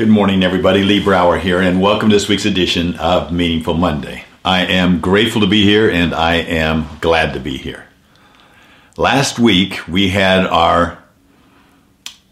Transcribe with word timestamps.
Good 0.00 0.08
morning, 0.08 0.42
everybody. 0.42 0.82
Lee 0.82 1.04
Brower 1.04 1.36
here, 1.36 1.60
and 1.60 1.78
welcome 1.78 2.08
to 2.08 2.16
this 2.16 2.26
week's 2.26 2.46
edition 2.46 2.96
of 2.96 3.30
Meaningful 3.30 3.74
Monday. 3.74 4.24
I 4.42 4.64
am 4.64 4.98
grateful 4.98 5.42
to 5.42 5.46
be 5.46 5.62
here, 5.62 5.90
and 5.90 6.14
I 6.14 6.36
am 6.36 6.88
glad 7.02 7.34
to 7.34 7.38
be 7.38 7.58
here. 7.58 7.84
Last 8.96 9.38
week, 9.38 9.86
we 9.86 10.08
had 10.08 10.46
our 10.46 11.04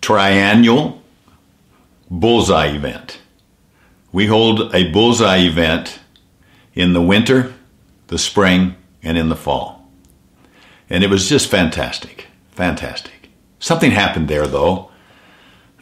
triannual 0.01 1.01
bullseye 2.11 2.69
event. 2.69 3.21
We 4.13 4.29
hold 4.29 4.75
a 4.75 4.91
bullseye 4.91 5.41
event 5.41 6.01
in 6.75 6.95
the 6.95 7.03
winter, 7.03 7.53
the 8.07 8.17
spring, 8.17 8.77
and 9.03 9.19
in 9.19 9.29
the 9.29 9.37
fall. 9.37 9.91
And 10.89 11.05
it 11.05 11.11
was 11.11 11.29
just 11.29 11.51
fantastic. 11.51 12.29
Fantastic. 12.53 13.29
Something 13.59 13.91
happened 13.91 14.29
there, 14.29 14.47
though, 14.47 14.88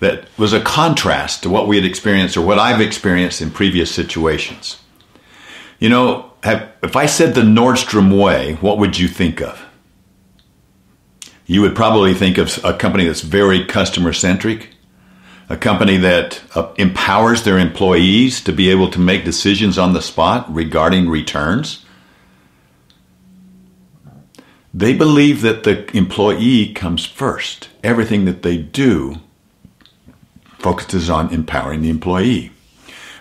that 0.00 0.28
was 0.36 0.52
a 0.52 0.60
contrast 0.60 1.42
to 1.42 1.50
what 1.50 1.66
we 1.66 1.76
had 1.76 1.84
experienced 1.84 2.36
or 2.36 2.42
what 2.42 2.58
I've 2.58 2.80
experienced 2.80 3.40
in 3.40 3.50
previous 3.50 3.90
situations. 3.90 4.78
You 5.78 5.88
know, 5.88 6.32
have, 6.42 6.70
if 6.82 6.96
I 6.96 7.06
said 7.06 7.34
the 7.34 7.42
Nordstrom 7.42 8.22
way, 8.22 8.54
what 8.54 8.78
would 8.78 8.98
you 8.98 9.08
think 9.08 9.40
of? 9.40 9.62
You 11.46 11.62
would 11.62 11.76
probably 11.76 12.12
think 12.12 12.38
of 12.38 12.62
a 12.64 12.74
company 12.74 13.04
that's 13.04 13.20
very 13.20 13.64
customer 13.64 14.12
centric, 14.12 14.70
a 15.48 15.56
company 15.56 15.96
that 15.98 16.42
uh, 16.54 16.72
empowers 16.76 17.44
their 17.44 17.58
employees 17.58 18.42
to 18.42 18.52
be 18.52 18.68
able 18.68 18.90
to 18.90 18.98
make 18.98 19.24
decisions 19.24 19.78
on 19.78 19.92
the 19.92 20.02
spot 20.02 20.52
regarding 20.52 21.08
returns. 21.08 21.84
They 24.74 24.92
believe 24.92 25.40
that 25.42 25.62
the 25.62 25.96
employee 25.96 26.72
comes 26.74 27.06
first. 27.06 27.68
Everything 27.82 28.24
that 28.26 28.42
they 28.42 28.58
do 28.58 29.20
focuses 30.66 31.08
on 31.08 31.32
empowering 31.32 31.80
the 31.80 31.88
employee. 31.88 32.50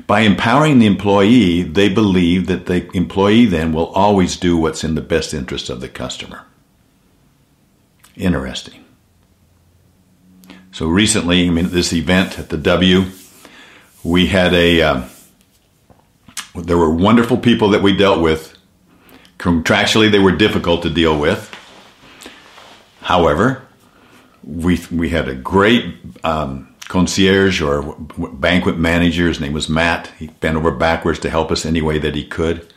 By 0.08 0.22
empowering 0.22 0.80
the 0.80 0.88
employee, 0.88 1.62
they 1.62 1.90
believe 1.90 2.48
that 2.48 2.66
the 2.66 2.90
employee 2.98 3.46
then 3.46 3.72
will 3.72 3.90
always 3.90 4.36
do 4.36 4.58
what's 4.58 4.84
in 4.84 4.96
the 4.96 5.02
best 5.02 5.32
interest 5.32 5.70
of 5.70 5.80
the 5.80 5.88
customer. 5.88 6.48
Interesting. 8.16 8.84
So 10.72 10.88
recently, 10.88 11.46
I 11.46 11.52
mean, 11.52 11.70
this 11.70 11.94
event 11.94 12.40
at 12.40 12.50
the 12.50 12.58
W, 12.58 13.04
we 14.04 14.26
had 14.26 14.52
a, 14.56 14.82
uh, 14.82 15.04
there 16.56 16.80
were 16.80 16.90
wonderful 16.90 17.38
people 17.38 17.70
that 17.70 17.84
we 17.84 17.96
dealt 17.96 18.22
with. 18.22 18.58
Contractually, 19.38 20.12
they 20.12 20.18
were 20.18 20.36
difficult 20.36 20.82
to 20.82 20.90
deal 20.90 21.20
with. 21.20 21.54
However, 23.02 23.62
we, 24.44 24.80
we 24.92 25.10
had 25.10 25.30
a 25.30 25.36
great 25.36 25.94
um, 26.24 26.75
concierge 26.88 27.62
or 27.62 27.96
banquet 28.34 28.78
manager. 28.78 29.28
His 29.28 29.40
name 29.40 29.54
was 29.54 29.70
Matt. 29.70 30.08
He 30.20 30.28
bent 30.28 30.56
over 30.56 30.72
backwards 30.72 31.20
to 31.20 31.30
help 31.30 31.52
us 31.52 31.66
any 31.66 31.82
way 31.82 31.98
that 32.00 32.16
he 32.16 32.26
could. 32.26 32.72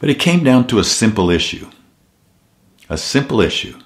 But 0.00 0.10
it 0.10 0.20
came 0.20 0.44
down 0.44 0.66
to 0.68 0.78
a 0.78 0.84
simple 0.84 1.30
issue. 1.30 1.70
A 2.88 2.98
simple 2.98 3.40
issue 3.40 3.78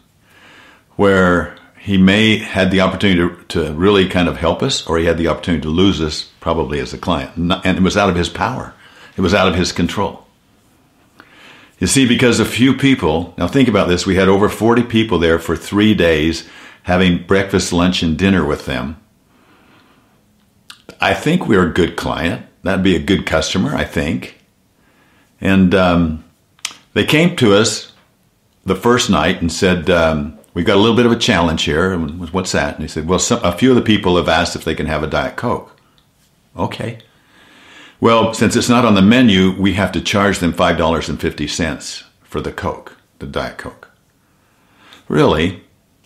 where 0.96 1.56
he 1.78 1.96
may 1.96 2.36
had 2.36 2.70
the 2.70 2.80
opportunity 2.80 3.20
to, 3.20 3.44
to 3.44 3.72
really 3.72 4.06
kind 4.08 4.28
of 4.28 4.36
help 4.36 4.62
us 4.62 4.86
or 4.86 4.98
he 4.98 5.06
had 5.06 5.16
the 5.16 5.28
opportunity 5.28 5.62
to 5.62 5.70
lose 5.70 6.00
us 6.00 6.30
probably 6.40 6.78
as 6.78 6.92
a 6.92 6.98
client. 6.98 7.36
And 7.36 7.78
it 7.78 7.82
was 7.82 7.96
out 7.96 8.10
of 8.10 8.16
his 8.16 8.28
power. 8.28 8.74
It 9.16 9.22
was 9.22 9.32
out 9.32 9.48
of 9.48 9.54
his 9.54 9.72
control. 9.72 10.26
You 11.78 11.86
see, 11.86 12.06
because 12.06 12.38
a 12.38 12.44
few 12.44 12.74
people, 12.74 13.32
now 13.38 13.48
think 13.48 13.66
about 13.66 13.88
this, 13.88 14.06
we 14.06 14.16
had 14.16 14.28
over 14.28 14.50
40 14.50 14.82
people 14.82 15.18
there 15.18 15.38
for 15.38 15.56
three 15.56 15.94
days 15.94 16.46
having 16.82 17.22
breakfast, 17.22 17.72
lunch, 17.72 18.02
and 18.02 18.18
dinner 18.18 18.44
with 18.44 18.66
them 18.66 19.00
I 21.00 21.14
think 21.14 21.46
we're 21.46 21.68
a 21.68 21.72
good 21.72 21.96
client. 21.96 22.46
That'd 22.62 22.84
be 22.84 22.96
a 22.96 23.00
good 23.00 23.26
customer, 23.26 23.74
I 23.74 23.84
think. 23.84 24.38
And 25.40 25.74
um, 25.74 26.24
they 26.92 27.04
came 27.04 27.36
to 27.36 27.54
us 27.54 27.92
the 28.64 28.76
first 28.76 29.08
night 29.08 29.40
and 29.40 29.50
said, 29.50 29.88
um, 29.88 30.36
We've 30.52 30.66
got 30.66 30.76
a 30.76 30.80
little 30.80 30.96
bit 30.96 31.06
of 31.06 31.12
a 31.12 31.16
challenge 31.16 31.62
here. 31.62 31.96
What's 31.96 32.52
that? 32.52 32.74
And 32.74 32.82
they 32.82 32.88
said, 32.88 33.06
Well, 33.06 33.20
some, 33.20 33.42
a 33.44 33.56
few 33.56 33.70
of 33.70 33.76
the 33.76 33.82
people 33.82 34.16
have 34.16 34.28
asked 34.28 34.56
if 34.56 34.64
they 34.64 34.74
can 34.74 34.86
have 34.86 35.02
a 35.02 35.06
Diet 35.06 35.36
Coke. 35.36 35.76
Okay. 36.56 36.98
Well, 38.00 38.34
since 38.34 38.56
it's 38.56 38.68
not 38.68 38.84
on 38.84 38.94
the 38.94 39.02
menu, 39.02 39.52
we 39.52 39.74
have 39.74 39.92
to 39.92 40.00
charge 40.00 40.38
them 40.38 40.52
$5.50 40.52 42.02
for 42.22 42.40
the 42.40 42.52
Coke, 42.52 42.96
the 43.20 43.26
Diet 43.26 43.58
Coke. 43.58 43.90
Really? 45.06 45.62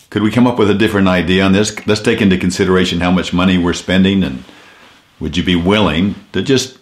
Could 0.09 0.21
we 0.21 0.31
come 0.31 0.45
up 0.45 0.59
with 0.59 0.69
a 0.69 0.75
different 0.75 1.07
idea 1.07 1.43
on 1.43 1.53
this? 1.53 1.85
Let's 1.87 2.01
take 2.01 2.21
into 2.21 2.37
consideration 2.37 2.99
how 2.99 3.11
much 3.11 3.33
money 3.33 3.57
we're 3.57 3.73
spending 3.73 4.23
and 4.23 4.43
would 5.19 5.37
you 5.37 5.43
be 5.43 5.55
willing 5.55 6.15
to 6.33 6.41
just, 6.41 6.77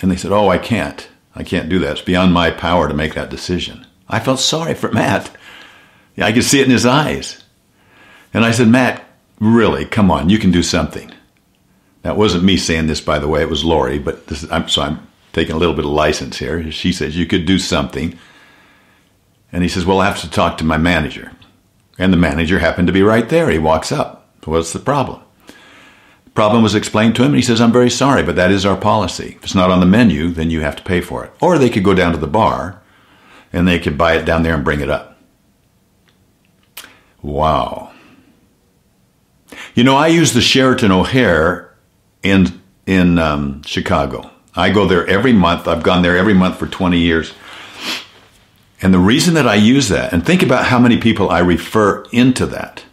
and 0.00 0.10
they 0.10 0.16
said, 0.16 0.32
Oh, 0.32 0.48
I 0.48 0.58
can't. 0.58 1.08
I 1.34 1.42
can't 1.42 1.68
do 1.68 1.78
that. 1.80 1.92
It's 1.92 2.00
beyond 2.02 2.32
my 2.32 2.50
power 2.50 2.88
to 2.88 2.94
make 2.94 3.14
that 3.14 3.30
decision. 3.30 3.86
I 4.08 4.20
felt 4.20 4.40
sorry 4.40 4.74
for 4.74 4.90
Matt. 4.90 5.30
I 6.16 6.32
could 6.32 6.44
see 6.44 6.60
it 6.60 6.64
in 6.64 6.70
his 6.70 6.86
eyes. 6.86 7.44
And 8.34 8.44
I 8.44 8.50
said, 8.50 8.68
Matt, 8.68 9.04
really, 9.40 9.84
come 9.84 10.10
on, 10.10 10.28
you 10.28 10.38
can 10.38 10.50
do 10.50 10.62
something. 10.62 11.12
That 12.02 12.16
wasn't 12.16 12.44
me 12.44 12.56
saying 12.56 12.86
this, 12.86 13.00
by 13.00 13.18
the 13.18 13.28
way, 13.28 13.42
it 13.42 13.50
was 13.50 13.64
Lori, 13.64 13.98
but 13.98 14.26
this, 14.26 14.50
I'm, 14.50 14.68
so 14.68 14.82
I'm 14.82 15.06
taking 15.32 15.54
a 15.54 15.58
little 15.58 15.74
bit 15.74 15.84
of 15.84 15.90
license 15.90 16.38
here. 16.38 16.70
She 16.70 16.92
says, 16.92 17.16
You 17.16 17.26
could 17.26 17.46
do 17.46 17.58
something. 17.58 18.18
And 19.52 19.62
he 19.62 19.68
says, 19.68 19.84
Well, 19.84 20.00
I 20.00 20.06
have 20.06 20.20
to 20.20 20.30
talk 20.30 20.58
to 20.58 20.64
my 20.64 20.76
manager. 20.76 21.32
And 21.98 22.12
the 22.12 22.18
manager 22.18 22.58
happened 22.58 22.86
to 22.86 22.92
be 22.92 23.02
right 23.02 23.28
there. 23.28 23.50
He 23.50 23.58
walks 23.58 23.92
up. 23.92 24.28
What's 24.44 24.72
the 24.72 24.78
problem? 24.78 25.20
Problem 26.38 26.62
was 26.62 26.76
explained 26.76 27.16
to 27.16 27.22
him, 27.22 27.30
and 27.32 27.34
he 27.34 27.42
says, 27.42 27.60
I'm 27.60 27.72
very 27.72 27.90
sorry, 27.90 28.22
but 28.22 28.36
that 28.36 28.52
is 28.52 28.64
our 28.64 28.76
policy. 28.76 29.34
If 29.38 29.42
it's 29.42 29.56
not 29.56 29.72
on 29.72 29.80
the 29.80 29.86
menu, 29.86 30.28
then 30.28 30.52
you 30.52 30.60
have 30.60 30.76
to 30.76 30.84
pay 30.84 31.00
for 31.00 31.24
it. 31.24 31.32
Or 31.40 31.58
they 31.58 31.68
could 31.68 31.82
go 31.82 31.94
down 31.94 32.12
to 32.12 32.16
the 32.16 32.28
bar 32.28 32.80
and 33.52 33.66
they 33.66 33.80
could 33.80 33.98
buy 33.98 34.14
it 34.14 34.24
down 34.24 34.44
there 34.44 34.54
and 34.54 34.62
bring 34.62 34.78
it 34.78 34.88
up. 34.88 35.18
Wow. 37.22 37.90
You 39.74 39.82
know, 39.82 39.96
I 39.96 40.06
use 40.06 40.32
the 40.32 40.40
Sheraton 40.40 40.92
O'Hare 40.92 41.76
in 42.22 42.62
in 42.86 43.18
um, 43.18 43.64
Chicago. 43.64 44.30
I 44.54 44.70
go 44.70 44.86
there 44.86 45.08
every 45.08 45.32
month. 45.32 45.66
I've 45.66 45.82
gone 45.82 46.02
there 46.02 46.16
every 46.16 46.34
month 46.34 46.56
for 46.56 46.68
20 46.68 47.00
years. 47.00 47.32
And 48.80 48.94
the 48.94 49.00
reason 49.00 49.34
that 49.34 49.48
I 49.48 49.56
use 49.56 49.88
that, 49.88 50.12
and 50.12 50.24
think 50.24 50.44
about 50.44 50.66
how 50.66 50.78
many 50.78 50.98
people 50.98 51.30
I 51.30 51.40
refer 51.40 52.04
into 52.12 52.46
that 52.46 52.84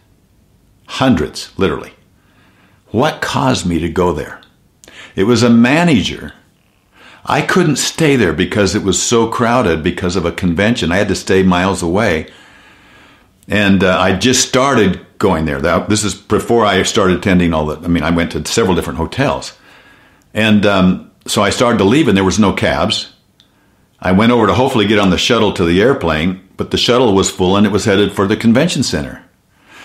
hundreds, 0.88 1.56
literally. 1.56 1.92
What 2.90 3.20
caused 3.20 3.66
me 3.66 3.78
to 3.80 3.88
go 3.88 4.12
there? 4.12 4.40
It 5.14 5.24
was 5.24 5.42
a 5.42 5.50
manager. 5.50 6.32
I 7.24 7.42
couldn't 7.42 7.76
stay 7.76 8.16
there 8.16 8.32
because 8.32 8.74
it 8.74 8.84
was 8.84 9.02
so 9.02 9.28
crowded 9.28 9.82
because 9.82 10.14
of 10.14 10.24
a 10.24 10.32
convention. 10.32 10.92
I 10.92 10.96
had 10.96 11.08
to 11.08 11.16
stay 11.16 11.42
miles 11.42 11.82
away. 11.82 12.30
And 13.48 13.82
uh, 13.82 13.98
I 13.98 14.16
just 14.16 14.48
started 14.48 15.04
going 15.18 15.44
there. 15.44 15.60
That, 15.60 15.88
this 15.88 16.04
is 16.04 16.14
before 16.14 16.64
I 16.64 16.82
started 16.82 17.18
attending 17.18 17.52
all 17.52 17.66
the, 17.66 17.76
I 17.84 17.88
mean, 17.88 18.02
I 18.02 18.10
went 18.10 18.32
to 18.32 18.44
several 18.46 18.76
different 18.76 18.98
hotels. 18.98 19.58
And 20.34 20.66
um, 20.66 21.10
so 21.26 21.42
I 21.42 21.50
started 21.50 21.78
to 21.78 21.84
leave 21.84 22.08
and 22.08 22.16
there 22.16 22.24
was 22.24 22.38
no 22.38 22.52
cabs. 22.52 23.12
I 23.98 24.12
went 24.12 24.32
over 24.32 24.46
to 24.46 24.54
hopefully 24.54 24.86
get 24.86 24.98
on 24.98 25.10
the 25.10 25.18
shuttle 25.18 25.52
to 25.54 25.64
the 25.64 25.80
airplane, 25.80 26.46
but 26.56 26.70
the 26.70 26.76
shuttle 26.76 27.14
was 27.14 27.30
full 27.30 27.56
and 27.56 27.66
it 27.66 27.72
was 27.72 27.86
headed 27.86 28.12
for 28.12 28.26
the 28.26 28.36
convention 28.36 28.82
center. 28.82 29.24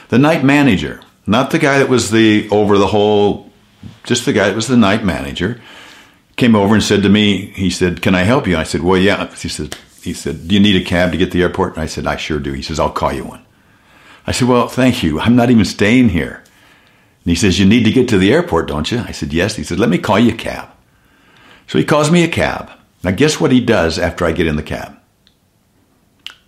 The 0.10 0.20
night 0.20 0.44
manager, 0.44 1.02
not 1.32 1.52
the 1.52 1.60
guy 1.60 1.80
that 1.80 1.90
was 1.90 2.12
the 2.12 2.50
over 2.50 2.78
the 2.78 2.88
whole, 2.88 3.50
just 4.04 4.26
the 4.26 4.34
guy 4.34 4.48
that 4.48 4.56
was 4.56 4.68
the 4.68 4.78
night 4.78 5.04
manager, 5.04 5.62
came 6.36 6.56
over 6.56 6.76
and 6.76 6.84
said 6.84 7.04
to 7.04 7.10
me, 7.10 7.48
he 7.56 7.70
said, 7.70 8.02
"Can 8.02 8.14
I 8.14 8.24
help 8.24 8.48
you?" 8.48 8.58
I 8.58 8.64
said, 8.64 8.84
"Well, 8.84 9.00
yeah." 9.00 9.34
He 9.36 9.48
said, 9.48 9.78
"He 10.04 10.14
said, 10.14 10.48
do 10.48 10.56
you 10.56 10.62
need 10.62 10.80
a 10.80 10.86
cab 10.86 11.12
to 11.12 11.18
get 11.18 11.32
to 11.32 11.38
the 11.38 11.44
airport?" 11.44 11.74
And 11.74 11.84
I 11.84 11.88
said, 11.88 12.06
"I 12.06 12.18
sure 12.18 12.40
do." 12.40 12.52
He 12.54 12.62
says, 12.62 12.80
"I'll 12.80 12.92
call 12.92 13.14
you 13.14 13.24
one." 13.24 13.44
I 14.28 14.34
said, 14.34 14.48
"Well, 14.48 14.68
thank 14.68 15.04
you. 15.04 15.20
I'm 15.20 15.36
not 15.36 15.50
even 15.50 15.66
staying 15.66 16.10
here." 16.10 16.44
And 17.24 17.32
he 17.32 17.36
says, 17.36 17.60
"You 17.60 17.66
need 17.66 17.86
to 17.86 17.92
get 17.92 18.10
to 18.10 18.18
the 18.18 18.34
airport, 18.34 18.68
don't 18.68 18.92
you?" 18.92 19.00
I 19.00 19.12
said, 19.12 19.34
"Yes." 19.34 19.56
He 19.56 19.64
said, 19.64 19.80
"Let 19.80 19.90
me 19.90 19.98
call 19.98 20.20
you 20.20 20.34
a 20.34 20.38
cab." 20.38 20.70
So 21.68 21.78
he 21.78 21.86
calls 21.86 22.12
me 22.12 22.24
a 22.24 22.28
cab. 22.28 22.70
Now, 23.04 23.12
guess 23.12 23.40
what 23.40 23.52
he 23.52 23.62
does 23.62 23.98
after 23.98 24.26
I 24.26 24.34
get 24.34 24.48
in 24.48 24.58
the 24.58 24.64
cab? 24.64 24.98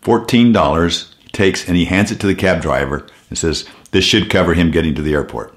$14 0.01 1.15
he 1.19 1.29
takes 1.29 1.67
and 1.67 1.77
he 1.77 1.85
hands 1.85 2.11
it 2.11 2.19
to 2.19 2.27
the 2.27 2.35
cab 2.35 2.61
driver 2.61 3.07
and 3.29 3.37
says, 3.37 3.65
This 3.93 4.03
should 4.03 4.29
cover 4.29 4.55
him 4.55 4.71
getting 4.71 4.95
to 4.95 5.03
the 5.03 5.13
airport. 5.13 5.53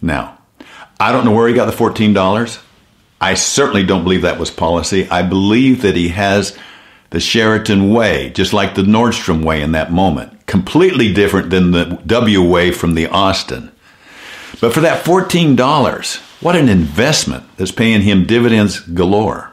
Now, 0.00 0.38
I 0.98 1.12
don't 1.12 1.26
know 1.26 1.32
where 1.32 1.46
he 1.46 1.54
got 1.54 1.66
the 1.66 1.76
$14. 1.76 2.62
I 3.20 3.34
certainly 3.34 3.84
don't 3.84 4.02
believe 4.02 4.22
that 4.22 4.38
was 4.38 4.50
policy. 4.50 5.06
I 5.10 5.22
believe 5.22 5.82
that 5.82 5.94
he 5.94 6.08
has 6.08 6.56
the 7.10 7.20
Sheraton 7.20 7.90
way, 7.92 8.30
just 8.30 8.54
like 8.54 8.74
the 8.74 8.82
Nordstrom 8.82 9.44
way 9.44 9.60
in 9.60 9.72
that 9.72 9.92
moment. 9.92 10.46
Completely 10.46 11.12
different 11.12 11.50
than 11.50 11.70
the 11.70 12.00
W 12.06 12.42
way 12.42 12.70
from 12.70 12.94
the 12.94 13.08
Austin. 13.08 13.70
But 14.58 14.72
for 14.72 14.80
that 14.80 15.04
$14, 15.04 16.16
what 16.42 16.56
an 16.56 16.70
investment 16.70 17.44
that's 17.58 17.72
paying 17.72 18.00
him 18.00 18.24
dividends 18.24 18.80
galore. 18.80 19.52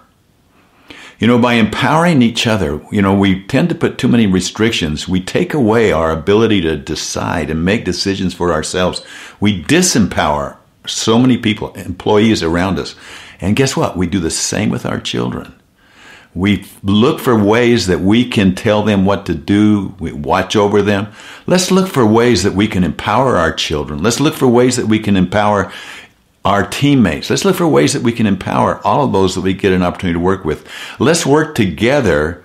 You 1.21 1.27
know, 1.27 1.38
by 1.38 1.53
empowering 1.53 2.23
each 2.23 2.47
other, 2.47 2.83
you 2.91 3.00
know, 3.00 3.13
we 3.13 3.44
tend 3.44 3.69
to 3.69 3.75
put 3.75 4.00
too 4.00 4.07
many 4.07 4.25
restrictions. 4.25 5.07
We 5.07 5.21
take 5.21 5.53
away 5.53 5.91
our 5.91 6.09
ability 6.09 6.62
to 6.62 6.75
decide 6.75 7.51
and 7.51 7.63
make 7.63 7.85
decisions 7.85 8.33
for 8.33 8.51
ourselves. 8.51 9.06
We 9.39 9.63
disempower 9.63 10.57
So 10.88 11.19
many 11.19 11.38
people, 11.38 11.73
employees 11.73 12.41
around 12.41 12.79
us. 12.79 12.95
And 13.39 13.56
guess 13.56 13.77
what? 13.77 13.95
We 13.95 14.07
do 14.07 14.19
the 14.19 14.31
same 14.31 14.71
with 14.71 14.83
our 14.83 15.00
children. 15.00 15.53
We 16.33 16.65
look 16.81 17.19
for 17.19 17.38
ways 17.38 17.85
that 17.85 18.00
we 18.00 18.27
can 18.27 18.56
tell 18.56 18.81
them 18.81 19.06
what 19.06 19.27
to 19.27 19.35
do. 19.35 19.94
We 20.00 20.12
watch 20.12 20.56
over 20.56 20.81
them. 20.81 21.07
Let's 21.45 21.69
look 21.69 21.88
for 21.88 22.06
ways 22.06 22.41
that 22.41 22.53
we 22.53 22.67
can 22.67 22.83
empower 22.83 23.38
our 23.38 23.51
children. 23.53 24.01
Let's 24.01 24.19
look 24.19 24.33
for 24.33 24.47
ways 24.47 24.75
that 24.77 24.88
we 24.88 24.97
can 24.97 25.15
empower 25.15 25.71
our 26.43 26.65
teammates. 26.65 27.29
Let's 27.29 27.45
look 27.45 27.55
for 27.55 27.67
ways 27.67 27.93
that 27.93 28.01
we 28.01 28.11
can 28.11 28.25
empower 28.25 28.85
all 28.85 29.05
of 29.05 29.11
those 29.11 29.35
that 29.35 29.41
we 29.41 29.53
get 29.53 29.73
an 29.73 29.83
opportunity 29.83 30.15
to 30.15 30.23
work 30.23 30.43
with. 30.43 30.67
Let's 30.99 31.25
work 31.25 31.55
together 31.55 32.43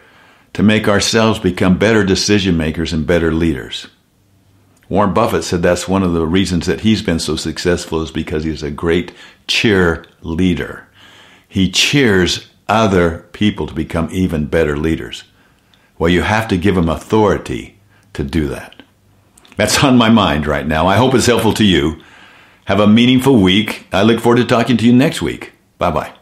to 0.52 0.62
make 0.62 0.88
ourselves 0.88 1.38
become 1.38 1.78
better 1.78 2.04
decision 2.04 2.56
makers 2.56 2.92
and 2.92 3.06
better 3.06 3.32
leaders. 3.32 3.88
Warren 4.88 5.14
Buffett 5.14 5.44
said 5.44 5.62
that's 5.62 5.88
one 5.88 6.02
of 6.02 6.12
the 6.12 6.26
reasons 6.26 6.66
that 6.66 6.80
he's 6.80 7.02
been 7.02 7.18
so 7.18 7.36
successful 7.36 8.02
is 8.02 8.10
because 8.10 8.44
he's 8.44 8.62
a 8.62 8.70
great 8.70 9.12
cheer 9.48 10.04
leader. 10.20 10.86
He 11.48 11.70
cheers 11.70 12.48
other 12.68 13.26
people 13.32 13.66
to 13.66 13.74
become 13.74 14.08
even 14.12 14.46
better 14.46 14.76
leaders. 14.76 15.24
Well, 15.98 16.10
you 16.10 16.22
have 16.22 16.46
to 16.48 16.58
give 16.58 16.74
them 16.74 16.88
authority 16.88 17.78
to 18.12 18.22
do 18.22 18.48
that. 18.48 18.82
That's 19.56 19.82
on 19.82 19.96
my 19.96 20.10
mind 20.10 20.46
right 20.46 20.66
now. 20.66 20.86
I 20.86 20.96
hope 20.96 21.14
it's 21.14 21.26
helpful 21.26 21.54
to 21.54 21.64
you. 21.64 22.00
Have 22.66 22.80
a 22.80 22.86
meaningful 22.86 23.40
week. 23.40 23.86
I 23.92 24.02
look 24.02 24.20
forward 24.20 24.38
to 24.38 24.44
talking 24.44 24.76
to 24.76 24.84
you 24.84 24.92
next 24.92 25.22
week. 25.22 25.52
Bye 25.78 25.90
bye. 25.90 26.15